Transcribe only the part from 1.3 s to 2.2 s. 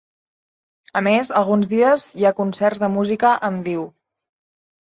alguns dies